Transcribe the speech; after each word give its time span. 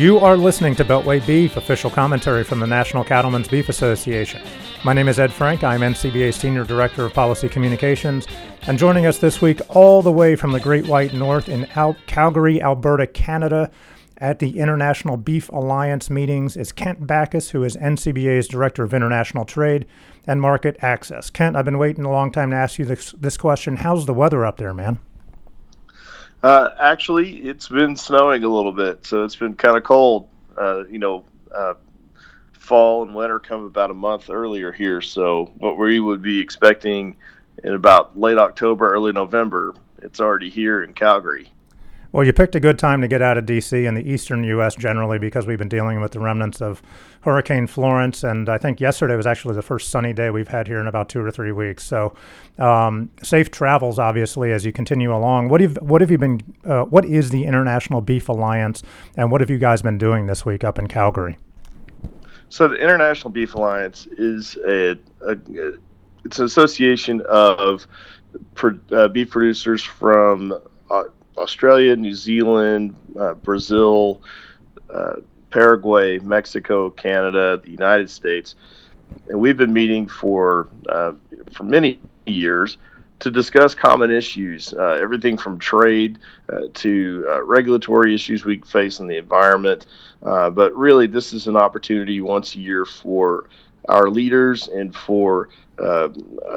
You 0.00 0.18
are 0.18 0.34
listening 0.34 0.74
to 0.76 0.84
Beltway 0.86 1.26
Beef, 1.26 1.58
official 1.58 1.90
commentary 1.90 2.42
from 2.42 2.58
the 2.58 2.66
National 2.66 3.04
Cattlemen's 3.04 3.48
Beef 3.48 3.68
Association. 3.68 4.40
My 4.82 4.94
name 4.94 5.08
is 5.08 5.18
Ed 5.18 5.30
Frank. 5.30 5.62
I'm 5.62 5.82
NCBA 5.82 6.32
Senior 6.32 6.64
Director 6.64 7.04
of 7.04 7.12
Policy 7.12 7.50
Communications. 7.50 8.26
And 8.62 8.78
joining 8.78 9.04
us 9.04 9.18
this 9.18 9.42
week, 9.42 9.60
all 9.68 10.00
the 10.00 10.10
way 10.10 10.36
from 10.36 10.52
the 10.52 10.58
Great 10.58 10.86
White 10.86 11.12
North 11.12 11.50
in 11.50 11.66
Al- 11.76 11.98
Calgary, 12.06 12.62
Alberta, 12.62 13.06
Canada, 13.06 13.70
at 14.16 14.38
the 14.38 14.58
International 14.58 15.18
Beef 15.18 15.50
Alliance 15.50 16.08
meetings 16.08 16.56
is 16.56 16.72
Kent 16.72 17.06
Bacus, 17.06 17.50
who 17.50 17.62
is 17.62 17.76
NCBA's 17.76 18.48
Director 18.48 18.82
of 18.82 18.94
International 18.94 19.44
Trade 19.44 19.84
and 20.26 20.40
Market 20.40 20.78
Access. 20.80 21.28
Kent, 21.28 21.56
I've 21.56 21.66
been 21.66 21.76
waiting 21.76 22.06
a 22.06 22.10
long 22.10 22.32
time 22.32 22.52
to 22.52 22.56
ask 22.56 22.78
you 22.78 22.86
this, 22.86 23.12
this 23.12 23.36
question. 23.36 23.76
How's 23.76 24.06
the 24.06 24.14
weather 24.14 24.46
up 24.46 24.56
there, 24.56 24.72
man? 24.72 24.98
Uh, 26.42 26.70
actually, 26.78 27.36
it's 27.38 27.68
been 27.68 27.94
snowing 27.96 28.44
a 28.44 28.48
little 28.48 28.72
bit, 28.72 29.04
so 29.04 29.24
it's 29.24 29.36
been 29.36 29.54
kind 29.54 29.76
of 29.76 29.84
cold. 29.84 30.28
Uh, 30.56 30.84
you 30.86 30.98
know, 30.98 31.24
uh, 31.54 31.74
fall 32.52 33.02
and 33.02 33.14
winter 33.14 33.38
come 33.38 33.64
about 33.64 33.90
a 33.90 33.94
month 33.94 34.30
earlier 34.30 34.72
here, 34.72 35.00
so 35.02 35.52
what 35.58 35.76
we 35.76 36.00
would 36.00 36.22
be 36.22 36.38
expecting 36.38 37.16
in 37.62 37.74
about 37.74 38.18
late 38.18 38.38
October, 38.38 38.92
early 38.92 39.12
November, 39.12 39.74
it's 40.02 40.20
already 40.20 40.48
here 40.48 40.82
in 40.82 40.94
Calgary. 40.94 41.50
Well, 42.12 42.26
you 42.26 42.32
picked 42.32 42.56
a 42.56 42.60
good 42.60 42.76
time 42.76 43.02
to 43.02 43.08
get 43.08 43.22
out 43.22 43.38
of 43.38 43.46
D.C. 43.46 43.86
and 43.86 43.96
the 43.96 44.08
eastern 44.08 44.42
U.S. 44.42 44.74
generally 44.74 45.18
because 45.20 45.46
we've 45.46 45.58
been 45.58 45.68
dealing 45.68 46.00
with 46.00 46.10
the 46.10 46.18
remnants 46.18 46.60
of 46.60 46.82
Hurricane 47.20 47.68
Florence, 47.68 48.24
and 48.24 48.48
I 48.48 48.58
think 48.58 48.80
yesterday 48.80 49.14
was 49.14 49.28
actually 49.28 49.54
the 49.54 49.62
first 49.62 49.90
sunny 49.90 50.12
day 50.12 50.30
we've 50.30 50.48
had 50.48 50.66
here 50.66 50.80
in 50.80 50.88
about 50.88 51.08
two 51.08 51.20
or 51.20 51.30
three 51.30 51.52
weeks. 51.52 51.84
So, 51.84 52.12
um, 52.58 53.10
safe 53.22 53.52
travels, 53.52 54.00
obviously, 54.00 54.50
as 54.50 54.66
you 54.66 54.72
continue 54.72 55.14
along. 55.14 55.50
What 55.50 55.60
have 55.60 55.76
what 55.82 56.00
have 56.00 56.10
you 56.10 56.18
been? 56.18 56.40
Uh, 56.64 56.82
what 56.82 57.04
is 57.04 57.30
the 57.30 57.44
International 57.44 58.00
Beef 58.00 58.28
Alliance, 58.28 58.82
and 59.16 59.30
what 59.30 59.40
have 59.40 59.50
you 59.50 59.58
guys 59.58 59.80
been 59.80 59.98
doing 59.98 60.26
this 60.26 60.44
week 60.44 60.64
up 60.64 60.80
in 60.80 60.88
Calgary? 60.88 61.38
So, 62.48 62.66
the 62.66 62.74
International 62.74 63.30
Beef 63.30 63.54
Alliance 63.54 64.08
is 64.18 64.56
a, 64.66 64.98
a 65.24 65.36
it's 66.24 66.40
an 66.40 66.44
association 66.44 67.22
of 67.28 67.86
uh, 68.90 69.06
beef 69.06 69.30
producers 69.30 69.84
from 69.84 70.58
uh, 70.90 71.04
Australia, 71.40 71.96
New 71.96 72.14
Zealand, 72.14 72.94
uh, 73.18 73.34
Brazil, 73.34 74.20
uh, 74.92 75.16
Paraguay, 75.50 76.18
Mexico, 76.18 76.90
Canada, 76.90 77.60
the 77.64 77.70
United 77.70 78.10
States, 78.10 78.54
and 79.28 79.40
we've 79.40 79.56
been 79.56 79.72
meeting 79.72 80.06
for 80.06 80.68
uh, 80.88 81.12
for 81.52 81.64
many 81.64 81.98
years 82.26 82.78
to 83.18 83.30
discuss 83.30 83.74
common 83.74 84.10
issues, 84.10 84.72
uh, 84.74 84.98
everything 85.00 85.36
from 85.36 85.58
trade 85.58 86.18
uh, 86.50 86.60
to 86.72 87.42
regulatory 87.44 88.14
issues 88.14 88.44
we 88.44 88.58
face 88.60 88.98
in 89.00 89.06
the 89.06 89.16
environment. 89.16 89.86
but 90.22 90.74
really, 90.76 91.06
this 91.06 91.32
is 91.32 91.46
an 91.46 91.56
opportunity 91.56 92.20
once 92.20 92.54
a 92.54 92.58
year 92.58 92.84
for 92.86 93.48
our 93.88 94.10
leaders 94.10 94.68
and 94.68 94.94
for 94.94 95.48
uh, 95.78 96.08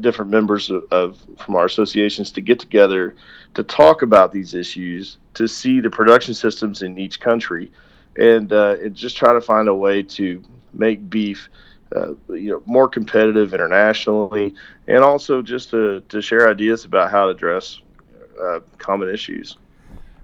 different 0.00 0.30
members 0.30 0.70
of, 0.70 0.84
of, 0.90 1.18
from 1.38 1.56
our 1.56 1.66
associations 1.66 2.32
to 2.32 2.40
get 2.40 2.58
together 2.58 3.14
to 3.54 3.62
talk 3.62 4.02
about 4.02 4.32
these 4.32 4.54
issues, 4.54 5.18
to 5.34 5.46
see 5.46 5.80
the 5.80 5.90
production 5.90 6.34
systems 6.34 6.82
in 6.82 6.98
each 6.98 7.20
country, 7.20 7.70
and, 8.16 8.52
uh, 8.52 8.76
and 8.82 8.94
just 8.94 9.16
try 9.16 9.32
to 9.32 9.40
find 9.40 9.68
a 9.68 9.74
way 9.74 10.02
to 10.02 10.42
make 10.72 11.08
beef. 11.08 11.48
Uh, 11.94 12.14
you 12.30 12.50
know, 12.50 12.60
more 12.66 12.88
competitive 12.88 13.54
internationally, 13.54 14.52
and 14.88 15.04
also 15.04 15.40
just 15.40 15.70
to, 15.70 16.00
to 16.08 16.20
share 16.20 16.50
ideas 16.50 16.84
about 16.84 17.08
how 17.08 17.26
to 17.26 17.30
address 17.30 17.80
uh, 18.42 18.58
common 18.78 19.08
issues. 19.08 19.58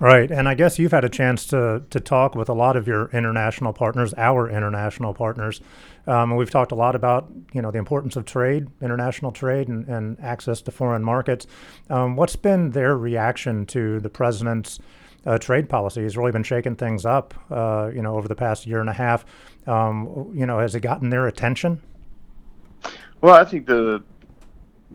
Right, 0.00 0.30
and 0.30 0.48
I 0.48 0.54
guess 0.54 0.78
you've 0.78 0.92
had 0.92 1.04
a 1.04 1.08
chance 1.08 1.46
to 1.46 1.82
to 1.90 2.00
talk 2.00 2.34
with 2.34 2.48
a 2.48 2.52
lot 2.52 2.76
of 2.76 2.86
your 2.86 3.08
international 3.10 3.72
partners, 3.72 4.12
our 4.16 4.50
international 4.50 5.14
partners, 5.14 5.60
um, 6.06 6.36
we've 6.36 6.50
talked 6.50 6.72
a 6.72 6.74
lot 6.74 6.94
about 6.94 7.30
you 7.52 7.62
know 7.62 7.70
the 7.70 7.78
importance 7.78 8.16
of 8.16 8.24
trade, 8.24 8.68
international 8.82 9.32
trade, 9.32 9.68
and, 9.68 9.86
and 9.88 10.20
access 10.20 10.60
to 10.62 10.70
foreign 10.70 11.02
markets. 11.02 11.46
Um, 11.88 12.16
what's 12.16 12.36
been 12.36 12.70
their 12.70 12.96
reaction 12.96 13.66
to 13.66 14.00
the 14.00 14.10
president's 14.10 14.78
uh, 15.24 15.38
trade 15.38 15.68
policy? 15.68 16.02
He's 16.02 16.16
really 16.16 16.32
been 16.32 16.42
shaking 16.42 16.76
things 16.76 17.06
up, 17.06 17.34
uh, 17.50 17.90
you 17.94 18.02
know, 18.02 18.16
over 18.16 18.28
the 18.28 18.34
past 18.34 18.66
year 18.66 18.80
and 18.80 18.90
a 18.90 18.94
half. 18.94 19.24
Um, 19.66 20.30
you 20.34 20.44
know, 20.44 20.58
has 20.58 20.74
it 20.74 20.80
gotten 20.80 21.08
their 21.08 21.26
attention? 21.26 21.80
Well, 23.22 23.34
I 23.34 23.44
think 23.44 23.66
the 23.66 24.02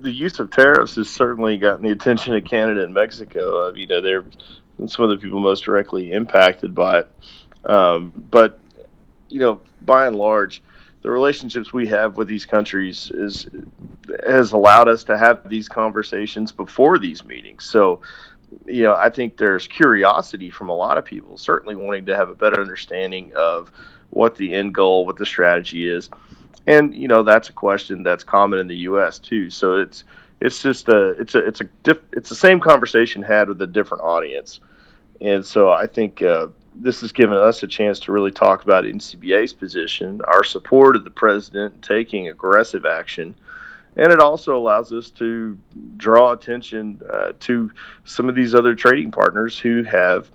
the 0.00 0.10
use 0.10 0.40
of 0.40 0.50
tariffs 0.50 0.96
has 0.96 1.08
certainly 1.08 1.56
gotten 1.56 1.84
the 1.84 1.92
attention 1.92 2.34
of 2.34 2.44
Canada 2.44 2.82
and 2.82 2.92
Mexico. 2.92 3.68
Uh, 3.68 3.72
you 3.74 3.86
know, 3.86 4.00
they're 4.00 4.24
some 4.86 5.04
of 5.04 5.10
the 5.10 5.16
people 5.16 5.40
most 5.40 5.64
directly 5.64 6.12
impacted 6.12 6.74
by 6.74 7.00
it. 7.00 7.10
Um, 7.64 8.12
but 8.30 8.58
you 9.28 9.40
know, 9.40 9.60
by 9.82 10.06
and 10.06 10.16
large, 10.16 10.62
the 11.02 11.10
relationships 11.10 11.72
we 11.72 11.86
have 11.88 12.16
with 12.16 12.28
these 12.28 12.46
countries 12.46 13.10
is 13.14 13.48
has 14.26 14.52
allowed 14.52 14.88
us 14.88 15.04
to 15.04 15.18
have 15.18 15.48
these 15.48 15.68
conversations 15.68 16.52
before 16.52 16.98
these 16.98 17.24
meetings. 17.24 17.64
So, 17.64 18.00
you 18.66 18.82
know, 18.82 18.94
I 18.94 19.10
think 19.10 19.36
there's 19.36 19.66
curiosity 19.66 20.50
from 20.50 20.68
a 20.68 20.74
lot 20.74 20.98
of 20.98 21.04
people, 21.04 21.38
certainly 21.38 21.74
wanting 21.74 22.06
to 22.06 22.16
have 22.16 22.28
a 22.28 22.34
better 22.34 22.60
understanding 22.60 23.32
of 23.36 23.70
what 24.10 24.36
the 24.36 24.54
end 24.54 24.74
goal, 24.74 25.06
what 25.06 25.16
the 25.16 25.26
strategy 25.26 25.88
is, 25.88 26.08
and 26.66 26.94
you 26.94 27.08
know, 27.08 27.22
that's 27.22 27.48
a 27.48 27.52
question 27.52 28.02
that's 28.02 28.24
common 28.24 28.58
in 28.58 28.66
the 28.66 28.76
U.S. 28.78 29.18
too. 29.18 29.50
So 29.50 29.76
it's 29.76 30.04
it's 30.40 30.62
just 30.62 30.88
a 30.88 31.10
it's 31.10 31.34
a 31.34 31.46
it's 31.46 31.60
a 31.60 31.64
diff, 31.82 31.98
it's 32.12 32.28
the 32.28 32.34
same 32.34 32.60
conversation 32.60 33.22
had 33.22 33.48
with 33.48 33.62
a 33.62 33.66
different 33.66 34.02
audience, 34.02 34.60
and 35.20 35.44
so 35.44 35.70
I 35.70 35.86
think 35.86 36.22
uh, 36.22 36.48
this 36.74 37.00
has 37.00 37.12
given 37.12 37.36
us 37.36 37.62
a 37.62 37.66
chance 37.66 37.98
to 38.00 38.12
really 38.12 38.30
talk 38.30 38.62
about 38.62 38.84
NCBA's 38.84 39.52
position, 39.52 40.20
our 40.26 40.44
support 40.44 40.96
of 40.96 41.04
the 41.04 41.10
president 41.10 41.82
taking 41.82 42.28
aggressive 42.28 42.84
action, 42.84 43.34
and 43.96 44.12
it 44.12 44.20
also 44.20 44.56
allows 44.56 44.92
us 44.92 45.10
to 45.10 45.58
draw 45.96 46.32
attention 46.32 47.00
uh, 47.10 47.32
to 47.40 47.70
some 48.04 48.28
of 48.28 48.34
these 48.34 48.54
other 48.54 48.74
trading 48.74 49.10
partners 49.10 49.58
who 49.58 49.82
have, 49.84 50.30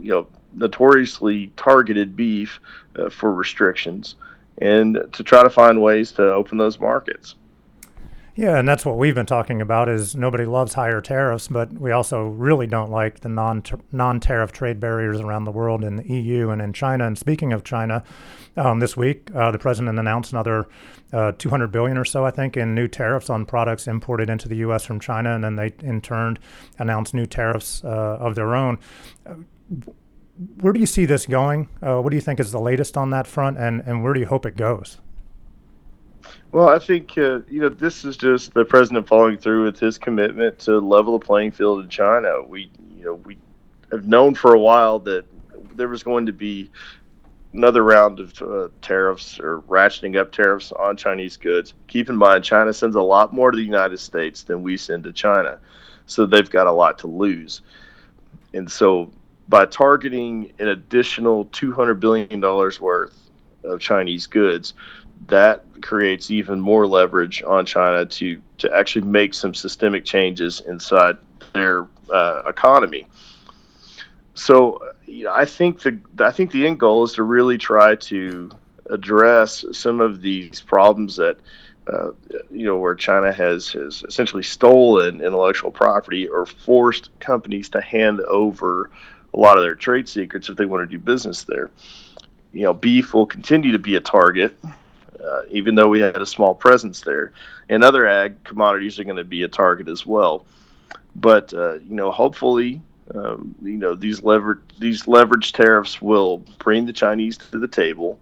you 0.00 0.10
know, 0.10 0.26
notoriously 0.54 1.52
targeted 1.56 2.16
beef 2.16 2.58
uh, 2.96 3.10
for 3.10 3.32
restrictions, 3.32 4.16
and 4.58 5.04
to 5.12 5.22
try 5.22 5.42
to 5.42 5.50
find 5.50 5.80
ways 5.80 6.12
to 6.12 6.32
open 6.32 6.58
those 6.58 6.80
markets. 6.80 7.34
Yeah, 8.40 8.58
and 8.58 8.66
that's 8.66 8.86
what 8.86 8.96
we've 8.96 9.14
been 9.14 9.26
talking 9.26 9.60
about 9.60 9.90
is 9.90 10.16
nobody 10.16 10.46
loves 10.46 10.72
higher 10.72 11.02
tariffs, 11.02 11.46
but 11.48 11.74
we 11.74 11.90
also 11.90 12.22
really 12.22 12.66
don't 12.66 12.90
like 12.90 13.20
the 13.20 13.28
non 13.28 13.62
non 13.92 14.18
tariff 14.18 14.50
trade 14.50 14.80
barriers 14.80 15.20
around 15.20 15.44
the 15.44 15.50
world 15.50 15.84
in 15.84 15.96
the 15.96 16.10
EU 16.10 16.48
and 16.48 16.62
in 16.62 16.72
China. 16.72 17.06
And 17.06 17.18
speaking 17.18 17.52
of 17.52 17.64
China, 17.64 18.02
um, 18.56 18.80
this 18.80 18.96
week 18.96 19.28
uh, 19.34 19.50
the 19.50 19.58
president 19.58 19.98
announced 19.98 20.32
another 20.32 20.66
uh, 21.12 21.32
200 21.32 21.70
billion 21.70 21.98
or 21.98 22.04
so, 22.06 22.24
I 22.24 22.30
think, 22.30 22.56
in 22.56 22.74
new 22.74 22.88
tariffs 22.88 23.28
on 23.28 23.44
products 23.44 23.86
imported 23.86 24.30
into 24.30 24.48
the 24.48 24.56
U.S. 24.56 24.86
from 24.86 25.00
China, 25.00 25.34
and 25.34 25.44
then 25.44 25.56
they 25.56 25.74
in 25.82 26.00
turn 26.00 26.38
announced 26.78 27.12
new 27.12 27.26
tariffs 27.26 27.84
uh, 27.84 28.16
of 28.18 28.36
their 28.36 28.54
own. 28.54 28.78
where 30.60 30.72
do 30.72 30.80
you 30.80 30.86
see 30.86 31.04
this 31.04 31.26
going? 31.26 31.68
Uh, 31.82 32.00
what 32.00 32.08
do 32.08 32.16
you 32.16 32.22
think 32.22 32.40
is 32.40 32.52
the 32.52 32.58
latest 32.58 32.96
on 32.96 33.10
that 33.10 33.26
front, 33.26 33.58
and, 33.58 33.82
and 33.84 34.02
where 34.02 34.14
do 34.14 34.20
you 34.20 34.26
hope 34.26 34.46
it 34.46 34.56
goes? 34.56 34.96
Well, 36.52 36.68
I 36.68 36.80
think 36.80 37.16
uh, 37.16 37.40
you 37.48 37.60
know 37.60 37.68
this 37.68 38.04
is 38.04 38.16
just 38.16 38.54
the 38.54 38.64
president 38.64 39.06
following 39.06 39.38
through 39.38 39.64
with 39.64 39.78
his 39.78 39.98
commitment 39.98 40.58
to 40.60 40.80
level 40.80 41.18
the 41.18 41.24
playing 41.24 41.52
field 41.52 41.82
in 41.82 41.88
China. 41.88 42.42
We, 42.42 42.70
you 42.96 43.04
know, 43.04 43.14
we 43.14 43.38
have 43.92 44.06
known 44.06 44.34
for 44.34 44.54
a 44.54 44.58
while 44.58 44.98
that 45.00 45.24
there 45.76 45.88
was 45.88 46.02
going 46.02 46.26
to 46.26 46.32
be 46.32 46.68
another 47.52 47.84
round 47.84 48.18
of 48.18 48.42
uh, 48.42 48.68
tariffs 48.82 49.38
or 49.38 49.60
ratcheting 49.62 50.16
up 50.16 50.32
tariffs 50.32 50.72
on 50.72 50.96
Chinese 50.96 51.36
goods. 51.36 51.74
Keep 51.86 52.08
in 52.10 52.16
mind, 52.16 52.42
China 52.42 52.72
sends 52.72 52.96
a 52.96 53.02
lot 53.02 53.32
more 53.32 53.52
to 53.52 53.56
the 53.56 53.64
United 53.64 53.98
States 53.98 54.42
than 54.42 54.62
we 54.62 54.76
send 54.76 55.04
to 55.04 55.12
China, 55.12 55.58
so 56.06 56.26
they've 56.26 56.50
got 56.50 56.66
a 56.66 56.72
lot 56.72 56.98
to 56.98 57.06
lose. 57.06 57.62
And 58.54 58.70
so, 58.70 59.12
by 59.48 59.66
targeting 59.66 60.52
an 60.58 60.66
additional 60.66 61.44
two 61.46 61.70
hundred 61.72 62.00
billion 62.00 62.40
dollars 62.40 62.80
worth 62.80 63.16
of 63.62 63.78
Chinese 63.78 64.26
goods, 64.26 64.74
that 65.26 65.64
creates 65.82 66.30
even 66.30 66.60
more 66.60 66.86
leverage 66.86 67.42
on 67.42 67.66
China 67.66 68.04
to 68.04 68.40
to 68.58 68.72
actually 68.74 69.06
make 69.06 69.34
some 69.34 69.54
systemic 69.54 70.04
changes 70.04 70.60
inside 70.66 71.16
their 71.52 71.86
uh, 72.12 72.42
economy. 72.46 73.06
So, 74.34 74.80
you 75.06 75.24
know, 75.24 75.32
I 75.32 75.44
think 75.44 75.80
the 75.80 75.98
I 76.18 76.30
think 76.30 76.52
the 76.52 76.66
end 76.66 76.80
goal 76.80 77.04
is 77.04 77.12
to 77.14 77.22
really 77.22 77.58
try 77.58 77.94
to 77.96 78.50
address 78.88 79.64
some 79.72 80.00
of 80.00 80.20
these 80.20 80.60
problems 80.60 81.16
that 81.16 81.38
uh, 81.86 82.10
you 82.50 82.64
know 82.64 82.76
where 82.76 82.94
China 82.94 83.32
has 83.32 83.68
has 83.72 84.02
essentially 84.06 84.42
stolen 84.42 85.20
intellectual 85.20 85.70
property 85.70 86.28
or 86.28 86.46
forced 86.46 87.10
companies 87.20 87.68
to 87.70 87.80
hand 87.80 88.20
over 88.22 88.90
a 89.34 89.38
lot 89.38 89.56
of 89.56 89.62
their 89.62 89.74
trade 89.74 90.08
secrets 90.08 90.48
if 90.48 90.56
they 90.56 90.66
want 90.66 90.88
to 90.88 90.98
do 90.98 91.02
business 91.02 91.44
there. 91.44 91.70
You 92.52 92.62
know, 92.62 92.72
beef 92.72 93.14
will 93.14 93.26
continue 93.26 93.72
to 93.72 93.78
be 93.78 93.94
a 93.94 94.00
target 94.00 94.56
uh, 95.24 95.42
even 95.50 95.74
though 95.74 95.88
we 95.88 96.00
had 96.00 96.16
a 96.16 96.26
small 96.26 96.54
presence 96.54 97.00
there. 97.00 97.32
And 97.68 97.84
other 97.84 98.06
ag 98.06 98.42
commodities 98.44 98.98
are 98.98 99.04
going 99.04 99.16
to 99.16 99.24
be 99.24 99.42
a 99.42 99.48
target 99.48 99.88
as 99.88 100.06
well. 100.06 100.44
But 101.14 101.52
uh, 101.54 101.74
you 101.74 101.94
know, 101.94 102.10
hopefully, 102.10 102.80
Um, 103.12 103.54
you 103.60 103.76
know, 103.76 103.96
these 103.96 104.22
lever 104.22 104.62
these 104.78 105.08
leverage 105.08 105.52
tariffs 105.52 106.00
will 106.00 106.38
bring 106.64 106.86
the 106.86 106.92
Chinese 106.92 107.36
to 107.50 107.58
the 107.58 107.66
table, 107.66 108.20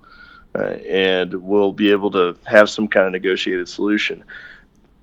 uh, 0.54 0.80
and 0.88 1.34
we'll 1.34 1.72
be 1.72 1.92
able 1.92 2.10
to 2.10 2.36
have 2.44 2.68
some 2.70 2.88
kind 2.88 3.06
of 3.06 3.12
negotiated 3.12 3.68
solution. 3.68 4.24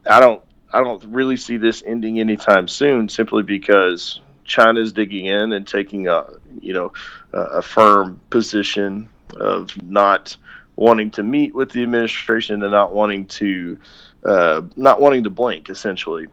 I 0.10 0.20
don't 0.20 0.42
I 0.74 0.84
don't 0.84 1.04
really 1.06 1.38
see 1.38 1.58
this 1.60 1.84
ending 1.86 2.20
anytime 2.20 2.68
soon, 2.68 3.10
simply 3.10 3.44
because 3.44 4.22
China 4.44 4.82
is 4.82 4.92
digging 4.92 5.28
in 5.28 5.54
and 5.54 5.68
taking 5.68 6.08
a 6.08 6.26
you 6.62 6.74
know 6.74 6.92
a 7.34 7.62
firm 7.62 8.20
position 8.30 9.08
of 9.40 9.70
not 9.84 10.38
wanting 10.76 11.12
to 11.12 11.24
meet 11.24 11.56
with 11.56 11.72
the 11.72 11.84
administration 11.84 12.62
and 12.64 12.72
not 12.72 12.94
wanting 12.94 13.26
to 13.26 13.78
uh, 14.26 14.62
not 14.76 15.00
wanting 15.00 15.24
to 15.24 15.30
blink 15.30 15.70
essentially. 15.70 16.28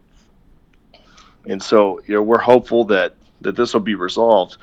And 1.45 1.61
so 1.61 2.01
you 2.07 2.15
know 2.15 2.21
we're 2.21 2.39
hopeful 2.39 2.85
that 2.85 3.15
that 3.41 3.55
this 3.55 3.73
will 3.73 3.81
be 3.81 3.95
resolved, 3.95 4.57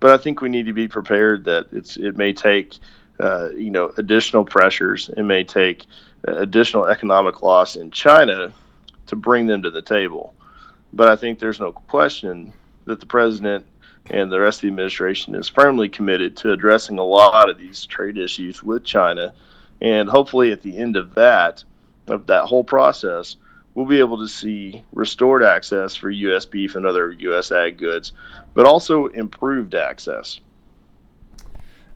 but 0.00 0.10
I 0.10 0.22
think 0.22 0.40
we 0.40 0.48
need 0.48 0.66
to 0.66 0.72
be 0.72 0.88
prepared 0.88 1.44
that 1.44 1.66
it's 1.72 1.96
it 1.96 2.16
may 2.16 2.32
take 2.32 2.74
uh, 3.20 3.50
you 3.50 3.70
know 3.70 3.92
additional 3.96 4.44
pressures. 4.44 5.10
It 5.16 5.22
may 5.22 5.44
take 5.44 5.86
additional 6.24 6.86
economic 6.86 7.42
loss 7.42 7.76
in 7.76 7.90
China 7.90 8.52
to 9.06 9.16
bring 9.16 9.46
them 9.46 9.62
to 9.62 9.70
the 9.70 9.82
table. 9.82 10.34
But 10.92 11.08
I 11.08 11.16
think 11.16 11.38
there's 11.38 11.60
no 11.60 11.72
question 11.72 12.52
that 12.86 13.00
the 13.00 13.06
president 13.06 13.66
and 14.10 14.30
the 14.30 14.40
rest 14.40 14.58
of 14.58 14.62
the 14.62 14.68
administration 14.68 15.34
is 15.34 15.48
firmly 15.48 15.88
committed 15.88 16.36
to 16.38 16.52
addressing 16.52 16.98
a 16.98 17.04
lot 17.04 17.50
of 17.50 17.58
these 17.58 17.86
trade 17.86 18.18
issues 18.18 18.62
with 18.62 18.84
China. 18.84 19.32
And 19.80 20.08
hopefully, 20.08 20.52
at 20.52 20.62
the 20.62 20.76
end 20.76 20.96
of 20.96 21.14
that, 21.14 21.64
of 22.08 22.26
that 22.26 22.44
whole 22.44 22.64
process, 22.64 23.36
we'll 23.74 23.86
be 23.86 23.98
able 23.98 24.18
to 24.18 24.28
see 24.28 24.82
restored 24.92 25.42
access 25.42 25.94
for 25.94 26.10
U.S. 26.10 26.46
beef 26.46 26.76
and 26.76 26.86
other 26.86 27.12
U.S. 27.12 27.52
ag 27.52 27.76
goods, 27.76 28.12
but 28.54 28.64
also 28.64 29.06
improved 29.08 29.74
access. 29.74 30.40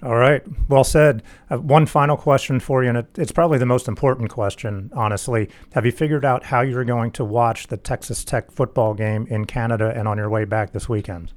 All 0.02 0.16
right. 0.16 0.42
Well 0.68 0.84
said. 0.84 1.22
Uh, 1.50 1.58
one 1.58 1.84
final 1.84 2.16
question 2.16 2.58
for 2.58 2.82
you, 2.82 2.88
and 2.88 2.98
it, 2.98 3.18
it's 3.18 3.32
probably 3.32 3.58
the 3.58 3.66
most 3.66 3.86
important 3.86 4.30
question, 4.30 4.90
honestly. 4.94 5.50
Have 5.72 5.84
you 5.84 5.92
figured 5.92 6.24
out 6.24 6.44
how 6.44 6.62
you're 6.62 6.84
going 6.84 7.10
to 7.12 7.24
watch 7.24 7.66
the 7.66 7.76
Texas 7.76 8.24
Tech 8.24 8.50
football 8.50 8.94
game 8.94 9.26
in 9.28 9.44
Canada 9.44 9.92
and 9.94 10.08
on 10.08 10.16
your 10.16 10.30
way 10.30 10.46
back 10.46 10.72
this 10.72 10.88
weekend? 10.88 11.32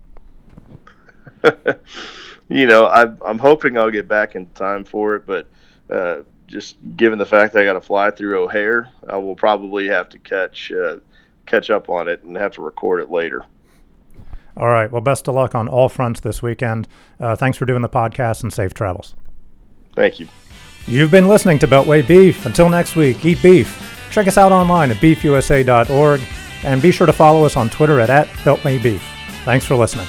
you 2.50 2.66
know, 2.68 2.86
I, 2.86 3.04
am 3.30 3.40
hoping 3.40 3.78
I'll 3.78 3.92
get 3.92 4.08
back 4.08 4.36
in 4.36 4.46
time 4.48 4.84
for 4.84 5.16
it, 5.16 5.26
but 5.26 5.48
uh, 5.90 6.22
just 6.48 6.78
given 6.96 7.20
the 7.20 7.26
fact 7.26 7.54
that 7.54 7.62
I 7.62 7.66
got 7.66 7.74
to 7.74 7.82
fly 7.82 8.12
through 8.12 8.44
O'Hare, 8.44 8.90
I 9.08 9.18
will 9.18 9.36
probably 9.36 9.88
have 9.88 10.10
to 10.10 10.20
catch 10.20 10.72
uh, 10.72 10.98
catch 11.46 11.70
up 11.70 11.90
on 11.90 12.08
it 12.08 12.24
and 12.24 12.38
have 12.38 12.54
to 12.54 12.62
record 12.62 13.02
it 13.02 13.12
later. 13.12 13.46
All 14.56 14.68
right. 14.68 14.92
Well, 14.92 15.02
best 15.02 15.28
of 15.28 15.36
luck 15.36 15.56
on 15.56 15.68
all 15.68 15.90
fronts 15.90 16.20
this 16.20 16.42
weekend. 16.42 16.88
Uh, 17.20 17.36
thanks 17.36 17.58
for 17.58 17.66
doing 17.66 17.82
the 17.82 17.90
podcast 17.90 18.44
and 18.44 18.54
safe 18.54 18.74
travels. 18.74 19.16
Thank 19.96 20.20
you. 20.20 20.28
You've 20.86 21.12
been 21.12 21.28
listening 21.28 21.60
to 21.60 21.68
Beltway 21.68 22.08
Beef. 22.08 22.46
Until 22.46 22.70
next 22.70 22.96
week, 22.96 23.26
eat 23.26 23.42
beef. 23.42 24.08
Check 24.12 24.28
us 24.28 24.38
out 24.38 24.52
online 24.52 24.92
at 24.92 24.98
beefusa.org 24.98 26.22
and 26.64 26.82
be 26.82 26.92
sure 26.92 27.08
to 27.08 27.14
follow 27.14 27.46
us 27.46 27.58
on 27.58 27.70
Twitter 27.70 28.00
at, 28.00 28.10
at 28.10 28.28
Beltway 28.28 28.82
Beef. 28.82 29.04
Thanks 29.44 29.66
for 29.66 29.76
listening. 29.76 30.08